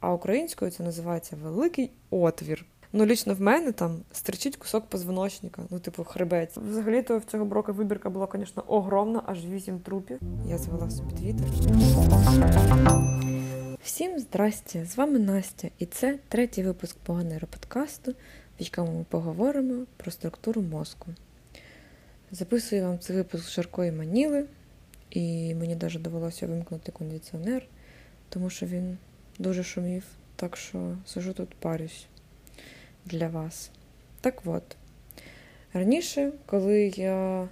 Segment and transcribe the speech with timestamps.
[0.00, 2.66] а українською це називається великий отвір.
[2.92, 6.56] Ну, лічно в мене там стричить кусок позвоночника, ну, типу, хребець.
[6.56, 10.20] Взагалі-то в цього брока вибірка була, звісно, огромна, аж вісім трупів.
[10.46, 11.48] Я звела собі твіттер.
[13.82, 14.84] Всім здрасте!
[14.84, 18.12] З вами Настя, і це третій випуск поганого подкасту,
[18.60, 21.06] в якому ми поговоримо про структуру мозку.
[22.30, 24.44] Записую вам цей випуск з жаркої маніли,
[25.10, 27.66] і мені навіть довелося вимкнути кондиціонер,
[28.28, 28.98] тому що він
[29.38, 30.04] дуже шумів,
[30.36, 32.06] так що сижу тут парюсь
[33.04, 33.70] для вас.
[34.20, 34.76] Так от,
[35.72, 37.48] раніше, коли я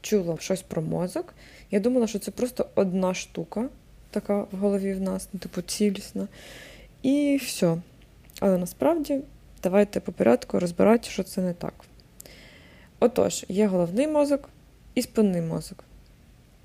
[0.00, 1.34] чула щось про мозок,
[1.70, 3.68] я думала, що це просто одна штука,
[4.10, 6.28] така в голові в нас, ну, типу, цілісна,
[7.02, 7.76] і все.
[8.40, 9.20] Але насправді,
[9.62, 11.74] давайте по порядку розбирати, що це не так.
[13.00, 14.48] Отож, є головний мозок
[14.94, 15.84] і спинний мозок,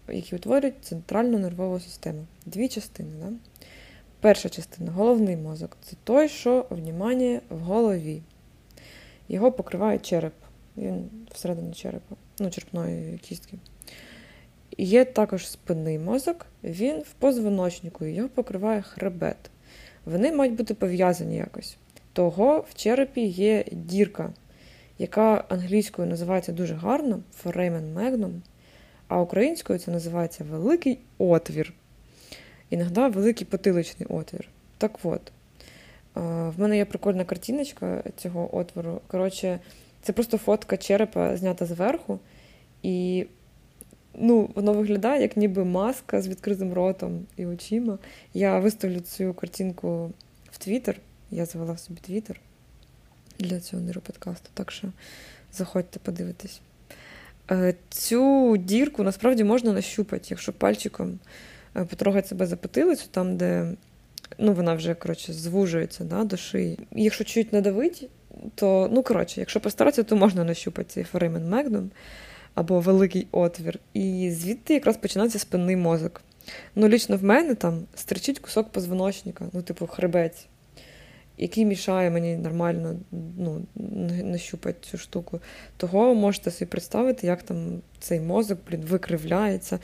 [0.09, 2.25] які утворюють центральну нервову систему.
[2.45, 3.09] Дві частини.
[3.21, 3.31] Да?
[4.21, 8.21] Перша частина головний мозок це той, що внімання в голові.
[9.29, 10.33] Його покриває череп.
[10.77, 13.57] Він всередині черепа, ну, черепної кістки.
[14.77, 19.37] Є також спинний мозок, він в позвоночнику, його покриває хребет.
[20.05, 21.77] Вони мають бути пов'язані якось.
[22.13, 24.33] Того в черепі є дірка,
[24.99, 28.39] яка англійською називається дуже гарно foramen magnum,
[29.07, 31.73] а українською це називається великий отвір.
[32.71, 34.47] Іноді великий потиличний отвір.
[34.77, 35.31] Так от,
[36.15, 39.01] в мене є прикольна картиночка цього отвору.
[39.07, 39.59] Коротше,
[40.01, 42.19] це просто фотка черепа знята зверху,
[42.83, 43.25] і
[44.13, 47.97] ну, воно виглядає як ніби маска з відкритим ротом і очима.
[48.33, 50.11] Я виставлю цю картинку
[50.51, 50.97] в Твіттер.
[51.31, 52.39] Я завела собі Твіттер
[53.39, 54.87] для цього нейроподкасту, так що
[55.53, 56.61] заходьте подивитись.
[57.51, 61.17] Е, цю дірку насправді можна нащупати, якщо пальчиком е,
[61.73, 63.73] потрогати себе за потилицю, там, де
[64.37, 66.79] ну, вона вже коротше, звужується да, до шиї.
[66.91, 68.09] Якщо чуть надавить,
[68.55, 71.91] то, ну, коротше, якщо постаратися, то можна нащупати цей форемен Мегнум
[72.55, 73.79] або великий отвір.
[73.93, 76.21] І звідти якраз починається спинний мозок.
[76.75, 80.45] Ну, лічно в мене там стричить кусок позвоночника, ну, типу, хребець
[81.41, 82.95] який мішає мені нормально
[83.37, 83.65] ну,
[84.23, 85.39] нащупати цю штуку.
[85.77, 89.79] Того можете собі представити, як там цей мозок блін, викривляється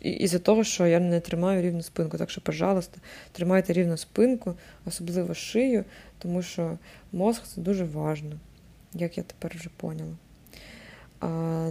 [0.00, 2.18] із-за того, що я не тримаю рівну спинку.
[2.18, 3.00] Так що, пожалуйста,
[3.32, 4.54] тримайте рівну спинку,
[4.86, 5.84] особливо шию,
[6.18, 6.78] тому що
[7.12, 8.40] мозг це дуже важливо,
[8.94, 10.16] як я тепер вже поняла.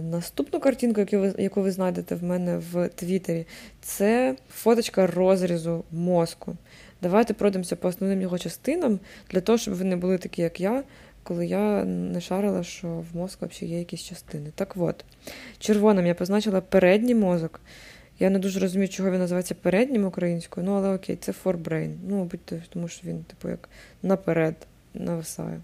[0.02, 3.46] Наступну картинку, яку ви, яку ви знайдете в мене в Твіттері,
[3.80, 6.56] це фоточка розрізу мозку.
[7.02, 10.82] Давайте пройдемося по основним його частинам, для того, щоб ви не були такі, як я,
[11.22, 14.50] коли я не шарила, що в мозку взагалі є якісь частини.
[14.54, 15.04] Так от,
[15.58, 17.60] червоним я позначила передній мозок.
[18.18, 21.94] Я не дуже розумію, чого він називається переднім українською, ну але окей, це forebrain.
[22.08, 23.68] Ну, мабуть, тому що він, типу, як
[24.02, 24.54] наперед
[24.94, 25.60] нависає.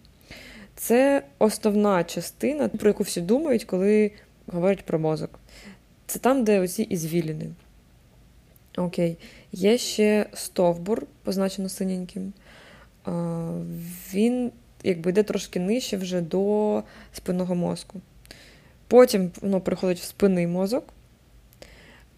[0.79, 4.11] Це основна частина, про яку всі думають, коли
[4.47, 5.39] говорять про мозок.
[6.07, 7.47] Це там, де оці ізвіліни.
[8.77, 9.17] Окей.
[9.53, 12.33] Є ще стовбур, позначено синеньким.
[14.15, 14.53] Він
[14.83, 18.01] якби йде трошки нижче вже до спинного мозку.
[18.89, 20.85] Потім воно приходить в спинний мозок.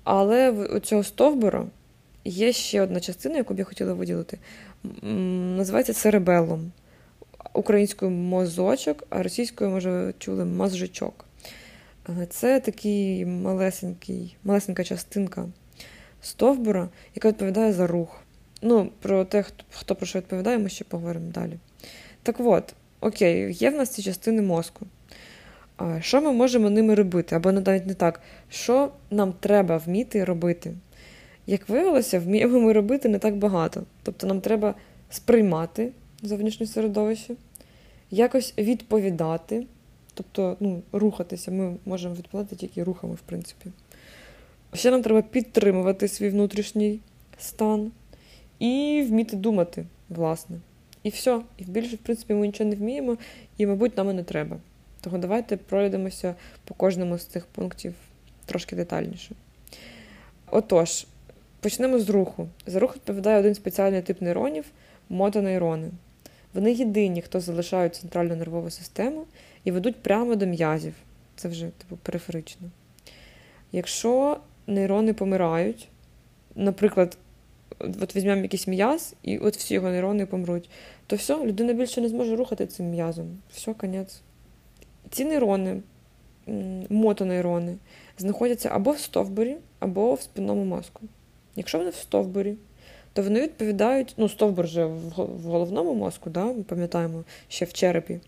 [0.04, 1.66] Але у цього стовбура
[2.24, 4.38] є ще одна частина, яку б я хотіла виділити.
[5.02, 6.72] Називається церебелом.
[7.52, 11.24] Українською мозочок, а російською, може, чули мозжичок.
[12.28, 15.46] Це такий малесенький, малесенька частинка
[16.22, 18.20] стовбура, яка відповідає за рух.
[18.62, 21.58] Ну, про те, хто про що відповідає, ми ще поговоримо далі.
[22.22, 24.86] Так от, окей, є в нас ці частини мозку.
[26.00, 27.36] Що ми можемо ними робити?
[27.36, 30.74] Або навіть не так, що нам треба вміти робити?
[31.46, 33.84] Як виявилося, вміємо ми робити не так багато.
[34.02, 34.74] Тобто нам треба
[35.10, 37.34] сприймати зовнішнє середовище,
[38.10, 39.66] якось відповідати,
[40.14, 41.50] тобто ну, рухатися.
[41.50, 43.70] Ми можемо відповідати тільки рухами, в принципі.
[44.74, 47.00] Ще нам треба підтримувати свій внутрішній
[47.38, 47.92] стан
[48.58, 50.56] і вміти думати, власне.
[51.02, 51.40] І все.
[51.58, 53.16] І більше, в принципі, ми нічого не вміємо,
[53.58, 54.56] і, мабуть, нам і не треба.
[55.00, 56.34] Тому давайте пройдемося
[56.64, 57.94] по кожному з цих пунктів
[58.46, 59.34] трошки детальніше.
[60.50, 61.06] Отож,
[61.60, 62.48] почнемо з руху.
[62.66, 64.64] За рух відповідає один спеціальний тип нейронів
[65.08, 65.90] мотонейрони.
[66.54, 69.24] Вони єдині, хто залишають центральну нервову систему
[69.64, 70.94] і ведуть прямо до м'язів.
[71.36, 72.70] Це вже типу периферично.
[73.72, 75.88] Якщо нейрони помирають.
[76.54, 77.18] Наприклад,
[77.78, 80.70] от візьмемо якийсь м'яз, і от всі його нейрони помруть,
[81.06, 83.38] то все, людина більше не зможе рухати цим м'язом.
[83.52, 84.20] Все, конець.
[85.10, 85.82] Ці нейрони,
[86.88, 87.76] мотонейрони,
[88.18, 91.00] знаходяться або в стовбурі, або в спинному мозку.
[91.56, 92.54] Якщо вони в стовбурі,
[93.12, 98.20] то вони відповідають, ну, стовбур же в головному мозку, да, ми пам'ятаємо, ще в черепі.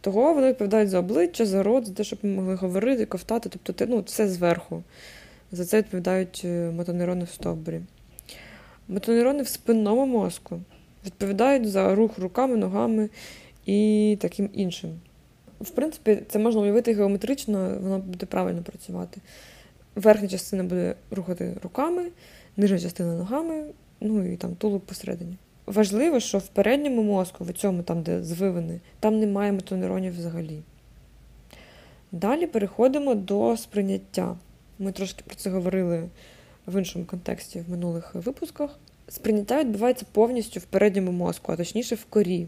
[0.00, 3.86] Того вони відповідають за обличчя, за рот, за те, щоб ми могли говорити, ковтати, тобто
[3.88, 4.82] ну, все зверху.
[5.52, 7.80] За це відповідають е, мотонейрони в стовбурі.
[8.88, 10.60] Мотонейрони в спинному мозку
[11.06, 13.08] відповідають за рух руками, ногами
[13.66, 14.90] і таким іншим.
[15.60, 19.20] В принципі, це можна уявити геометрично, воно буде правильно працювати.
[19.94, 22.08] Верхня частина буде рухати руками,
[22.56, 23.64] нижня частина ногами,
[24.00, 25.36] ну і там тулуб посередині.
[25.66, 30.62] Важливо, що в передньому мозку, в цьому, там, де звивини, там немає мотонейронів взагалі.
[32.12, 34.36] Далі переходимо до сприйняття.
[34.78, 36.08] Ми трошки про це говорили
[36.66, 38.78] в іншому контексті в минулих випусках.
[39.08, 42.46] Сприйняття відбувається повністю в передньому мозку, а точніше в корі.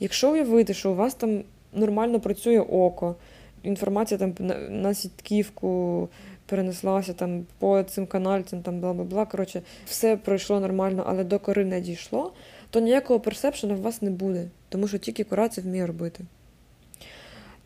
[0.00, 3.16] Якщо уявити, що у вас там нормально працює око,
[3.62, 4.34] інформація там
[4.70, 6.08] на сітківку
[6.52, 9.26] перенеслася там по цим канальцям, там бла бла бла.
[9.26, 12.32] Коротше, все пройшло нормально, але до кори не дійшло,
[12.70, 16.24] то ніякого персепшена в вас не буде, тому що тільки кора це вміє робити.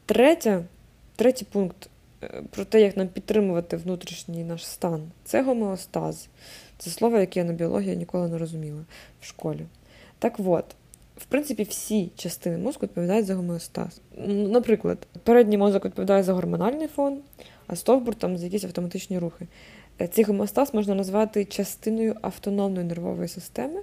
[0.07, 0.63] Третє,
[1.17, 1.89] Третій пункт
[2.23, 6.29] е, про те, як нам підтримувати внутрішній наш стан, це гомеостаз.
[6.79, 8.85] Це слово, яке я на біології ніколи не розуміла
[9.21, 9.67] в школі.
[10.19, 10.65] Так от,
[11.17, 14.01] в принципі, всі частини мозку відповідають за гомеостаз.
[14.27, 17.19] Наприклад, передній мозок відповідає за гормональний фон,
[17.67, 19.47] а стовбур там за якісь автоматичні рухи.
[20.01, 23.81] Е, цей гомеостаз можна назвати частиною автономної нервової системи,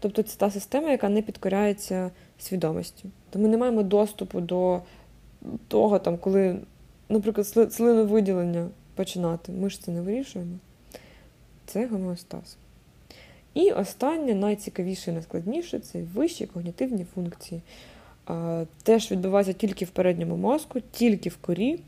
[0.00, 3.04] тобто це та система, яка не підкоряється свідомості.
[3.30, 4.82] То ми не маємо доступу до
[5.68, 6.56] того, там, коли,
[7.08, 9.52] наприклад, слиновиділення починати.
[9.52, 10.56] Ми ж це не вирішуємо.
[11.66, 12.56] Це гомеостаз.
[13.54, 17.60] І останнє, найцікавіше і найскладніше це вищі когнітивні функції.
[18.82, 21.80] Теж відбувається тільки в передньому мозку, тільки в корі.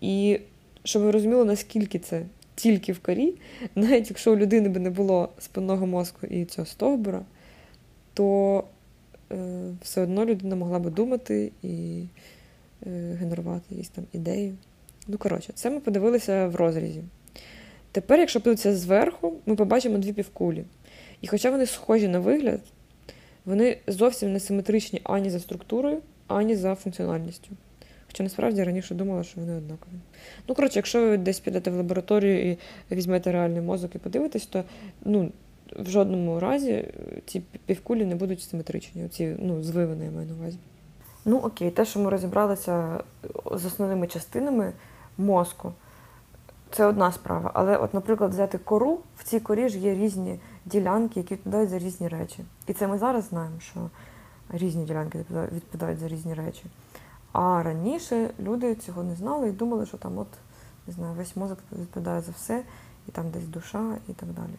[0.00, 0.40] І
[0.84, 2.22] щоб ви розуміли, наскільки це
[2.54, 3.34] тільки в корі,
[3.74, 7.22] навіть якщо у людини би не було спинного мозку і цього стовбура,
[8.14, 8.64] то
[9.32, 9.36] е,
[9.82, 12.04] все одно людина могла би думати і
[12.86, 14.54] е, генерувати якісь там ідеї.
[15.08, 17.02] Ну, коротше, це ми подивилися в розрізі.
[17.92, 20.64] Тепер, якщо подивитися зверху, ми побачимо дві півкулі.
[21.20, 22.60] І хоча вони схожі на вигляд,
[23.44, 27.48] вони зовсім не симетричні ані за структурою, ані за функціональністю.
[28.14, 29.92] Хоча насправді раніше думала, що вони однакові.
[30.48, 32.58] Ну, коротше, якщо ви десь підете в лабораторію і
[32.94, 34.64] візьмете реальний мозок і подивитесь, то
[35.04, 35.32] ну,
[35.78, 36.88] в жодному разі
[37.26, 40.58] ці півкулі не будуть симетричні, оці ну, звивини я маю на увазі.
[41.24, 43.00] Ну окей, те, що ми розібралися
[43.52, 44.72] з основними частинами
[45.18, 45.72] мозку,
[46.70, 47.50] це одна справа.
[47.54, 51.78] Але, от, наприклад, взяти кору, в цій корі ж є різні ділянки, які відповідають за
[51.78, 52.44] різні речі.
[52.66, 53.90] І це ми зараз знаємо, що
[54.52, 56.64] різні ділянки відповідають за різні речі.
[57.34, 60.26] А раніше люди цього не знали і думали, що там от,
[60.86, 62.62] не знаю, весь мозок відповідає за все,
[63.08, 64.54] і там десь душа і так далі.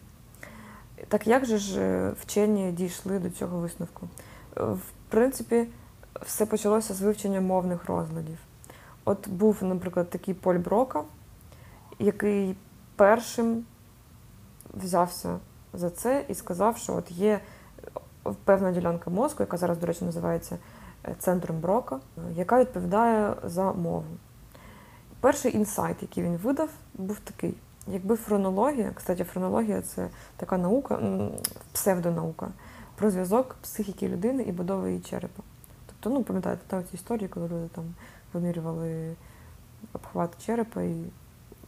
[1.08, 4.08] Так як же ж е, вчені дійшли до цього висновку?
[4.56, 5.66] Е, в принципі,
[6.22, 8.38] все почалося з вивчення мовних розладів.
[9.04, 11.02] От був, наприклад, такий Поль Брока,
[11.98, 12.56] який
[12.96, 13.64] першим
[14.74, 15.38] взявся
[15.72, 17.40] за це і сказав, що от є
[18.44, 20.58] певна ділянка мозку, яка зараз, до речі, називається
[21.18, 22.00] центром Брока,
[22.34, 24.04] яка відповідає за мову.
[25.20, 27.54] Перший інсайт, який він видав, був такий.
[27.88, 31.00] Якби фронологія, кстати, фронологія це така наука,
[31.72, 32.48] псевдонаука,
[32.94, 35.42] про зв'язок психіки людини і будови її черепа.
[35.86, 37.84] Тобто, ну, пам'ятаєте, та ці історії, коли люди там
[38.32, 39.16] вимірювали
[39.92, 41.04] обхват черепа і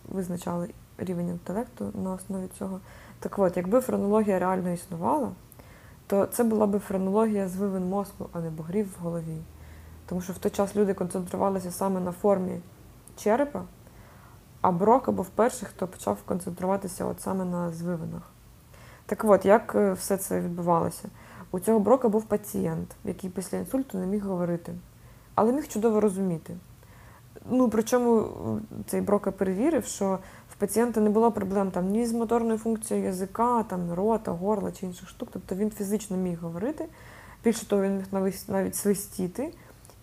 [0.08, 0.68] визначали
[0.98, 2.80] рівень інтелекту на основі цього.
[3.20, 5.30] Так от, якби френологія реально існувала,
[6.08, 9.36] то це була б френологія звивин мозку, а не бугрів в голові.
[10.06, 12.60] Тому що в той час люди концентрувалися саме на формі
[13.16, 13.62] черепа,
[14.60, 18.22] а Брока був перший, хто почав концентруватися от саме на звивинах.
[19.06, 21.08] Так от, як е, все це відбувалося?
[21.50, 24.74] У цього Брока був пацієнт, який після інсульту не міг говорити,
[25.34, 26.56] але міг чудово розуміти.
[27.50, 28.28] Ну, Причому
[28.86, 30.18] цей Брока перевірив, що
[30.50, 34.86] в пацієнта не було проблем там ні з моторною функцією язика, там рота, горла чи
[34.86, 35.28] інших штук.
[35.32, 36.88] Тобто він фізично міг говорити.
[37.44, 39.54] Більше того, він міг навіть свистіти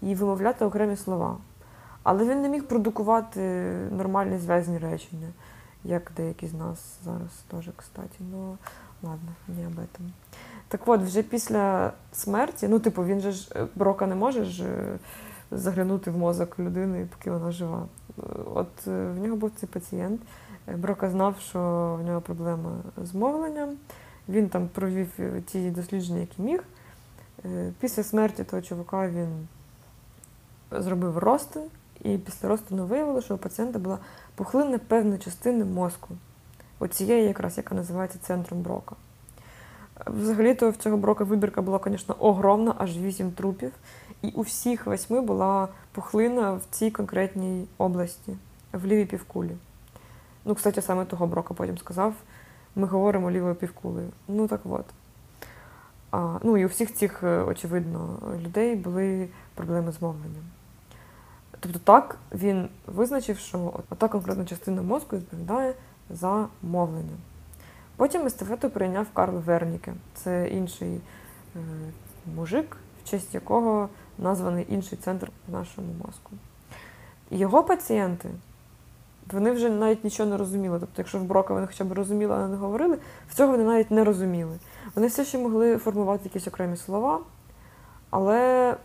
[0.01, 1.37] і вимовляти окремі слова.
[2.03, 3.39] Але він не міг продукувати
[3.91, 5.27] нормальні зв'язні речення,
[5.83, 8.17] як деякі з нас зараз теж, кстати.
[8.31, 8.57] Ну,
[9.03, 10.09] ладно, не об этом.
[10.67, 14.99] Так от, вже після смерті, ну, типу, він же ж Брока не може ж е,
[15.51, 17.85] заглянути в мозок людини, поки вона жива.
[18.53, 20.21] От е, в нього був цей пацієнт.
[20.77, 21.59] Брока знав, що
[22.01, 23.69] в нього проблема з мовленням.
[24.29, 25.09] Він там провів
[25.45, 26.63] ті дослідження, які міг.
[27.45, 29.47] Е, після смерті того чувака він
[30.71, 31.63] зробив ростин,
[32.03, 33.99] і після розтину виявило, що у пацієнта була
[34.35, 36.15] пухлина певної частини мозку.
[36.79, 38.95] Оцієї якраз, яка називається центром брока.
[40.07, 43.71] Взагалі-то в цього брока вибірка була, звісно, огромна, аж вісім трупів.
[44.21, 48.37] І у всіх восьми була пухлина в цій конкретній області,
[48.73, 49.51] в лівій півкулі.
[50.45, 52.13] Ну, кстати, саме того брока потім сказав.
[52.75, 54.09] Ми говоримо лівою півкулею.
[54.27, 54.85] Ну так от.
[56.11, 60.43] А, Ну і у всіх цих, е, очевидно, людей були проблеми з мовленням.
[61.59, 65.73] Тобто так він визначив, що ота конкретна частина мозку відповідає
[66.09, 67.17] за мовлення.
[67.97, 69.93] Потім естафету прийняв Карл Верніке.
[70.13, 71.01] Це інший
[71.55, 71.59] е,
[72.35, 76.31] мужик, в честь якого названий інший центр в нашому мозку.
[77.31, 78.29] Його пацієнти,
[79.31, 80.79] вони вже навіть нічого не розуміли.
[80.79, 82.97] Тобто, якщо в Брока вони хоча б розуміли, але не говорили,
[83.29, 84.59] в цього вони навіть не розуміли.
[84.95, 87.19] Вони все ще могли формувати якісь окремі слова,
[88.09, 88.75] але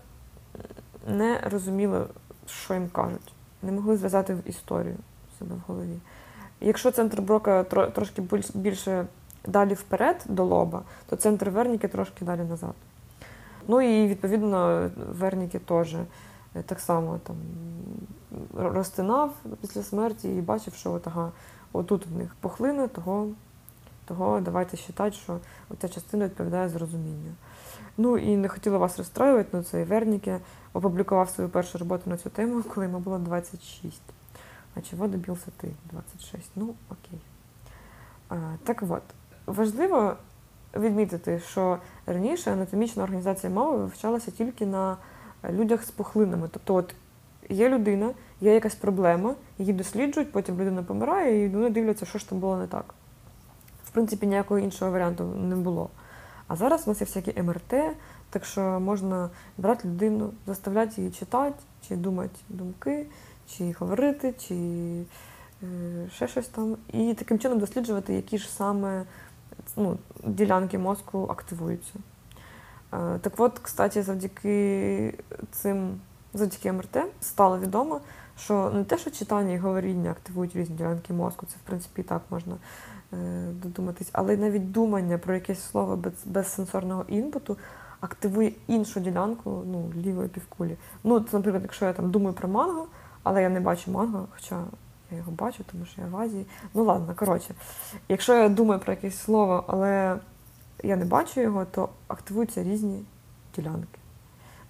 [1.06, 2.04] не розуміли,
[2.46, 3.32] що їм кажуть.
[3.62, 4.96] Не могли зв'язати в історію
[5.38, 5.98] себе в голові.
[6.60, 8.22] Якщо центр Брока трошки
[8.54, 9.06] більше
[9.46, 12.74] далі вперед до лоба, то центр Верніки трошки далі назад.
[13.68, 16.06] Ну і відповідно Верніки теж е,
[16.66, 17.36] так само там
[18.56, 21.32] розтинав після смерті і бачив, що от, ага,
[21.72, 23.28] отут в них пухлина, того
[24.04, 25.38] того давайте вважати, що
[25.78, 27.32] ця частина відповідає зрозумінню.
[27.98, 30.40] Ну і не хотіла вас розстроювати, але цей Верніке
[30.72, 34.02] опублікував свою першу роботу на цю тему, коли йому було 26.
[34.74, 35.68] А чого добився ти?
[35.92, 36.50] 26?
[36.56, 37.20] Ну, окей.
[38.28, 39.02] А, Так от,
[39.46, 40.16] важливо
[40.76, 44.96] відмітити, що раніше анатомічна організація мови вивчалася тільки на
[45.50, 46.48] людях з пухлинами.
[46.52, 46.94] Тобто, от
[47.48, 48.10] є людина,
[48.40, 52.56] є якась проблема, її досліджують, потім людина помирає, і вони дивляться, що ж там було
[52.56, 52.94] не так.
[53.84, 55.90] В принципі, ніякого іншого варіанту не було.
[56.48, 57.74] А зараз у нас є всякі МРТ,
[58.30, 61.56] так що можна брати людину, заставляти її читати,
[61.88, 63.06] чи думати думки,
[63.56, 64.54] чи говорити, чи
[65.62, 66.76] е, ще щось там.
[66.92, 69.04] І таким чином досліджувати, які ж саме
[69.76, 71.92] ну, ділянки мозку активуються.
[72.92, 75.14] Е, так от, кстати, завдяки
[75.50, 76.00] цим,
[76.34, 78.00] завдяки МРТ стало відомо,
[78.38, 82.04] що не те, що читання і говоріння активують різні ділянки мозку, це в принципі і
[82.04, 82.56] так можна
[83.12, 83.16] е,
[83.62, 87.56] додуматись, але навіть думання про якесь слово без, без сенсорного інпуту
[88.00, 90.76] активує іншу ділянку ну, лівої півкулі.
[91.04, 92.86] Ну, це, наприклад, якщо я там думаю про манго,
[93.22, 94.64] але я не бачу манго, хоча
[95.10, 96.46] я його бачу, тому що я в Азії.
[96.74, 97.54] Ну ладно, коротше,
[98.08, 100.16] якщо я думаю про якесь слово, але
[100.82, 103.04] я не бачу його, то активуються різні
[103.56, 103.98] ділянки.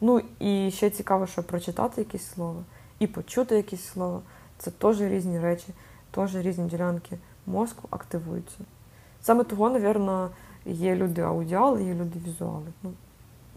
[0.00, 2.62] Ну і ще цікаво, що прочитати якесь слово
[2.98, 4.22] і почути якесь слово
[4.58, 5.68] це теж різні речі,
[6.10, 8.58] теж різні ділянки мозку активуються.
[9.22, 10.32] Саме того, мабуть,
[10.66, 12.66] є люди аудіали, є люди візуали.
[12.82, 12.92] Ну,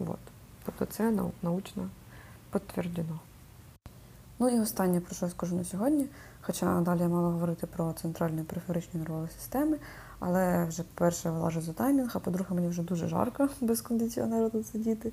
[0.00, 0.18] от.
[0.64, 1.88] Тобто це научно
[2.52, 3.18] підтверджено.
[4.44, 6.06] Ну і останнє, про що я скажу на сьогодні,
[6.40, 9.76] хоча далі я мала говорити про центральні периферичні нервові системи,
[10.18, 14.66] але вже, по-перше, вилажу за таймінг, а по-друге, мені вже дуже жарко без кондиціонеру тут
[14.66, 15.12] сидіти.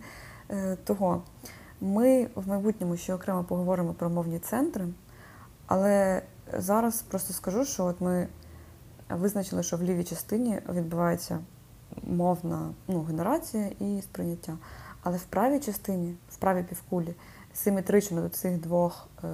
[0.50, 1.24] Е, того
[1.82, 4.88] ми в майбутньому ще окремо поговоримо про мовні центри,
[5.68, 6.22] але
[6.58, 8.28] зараз просто скажу, що от ми
[9.10, 11.40] визначили, що в лівій частині відбувається
[12.04, 14.58] мовна ну, генерація і сприйняття.
[15.04, 17.14] Але в правій частині, в правій півкулі,
[17.54, 19.28] симетрично до цих двох е,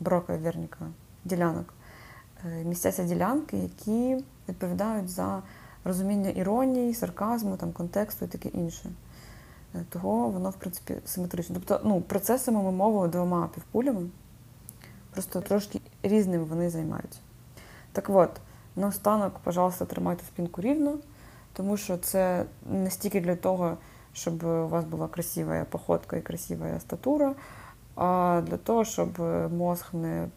[0.00, 0.86] брока і верніка
[1.24, 1.74] ділянок,
[2.44, 5.42] е, містяться ділянки, які відповідають за
[5.84, 8.90] розуміння іронії, сарказму, там, контексту і таке інше.
[9.74, 11.54] Е, того воно, в принципі, симетрично.
[11.54, 14.06] Тобто, ну, процесами ми мовою двома півкулями,
[15.10, 17.18] просто трошки різними вони займаються.
[17.92, 18.30] Так от,
[18.76, 20.98] наостанок, пожалуйста, тримайте спинку рівно,
[21.52, 23.76] тому що це не стільки для того,
[24.14, 27.34] щоб у вас була красива походка і красива статура,
[27.96, 29.20] а для того, щоб
[29.52, 30.28] мозг не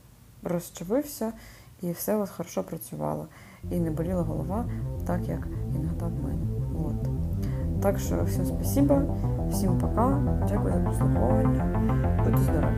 [0.44, 1.34] розчавився
[1.82, 3.28] і все у вас хорошо працювало.
[3.72, 4.66] І не боліла голова,
[5.08, 6.46] так як іноді в мене.
[6.86, 7.10] От.
[7.82, 9.02] Так що всім спасибо,
[9.52, 11.66] всім пока, дякую за прослуховування.
[12.24, 12.78] Будьте здорові!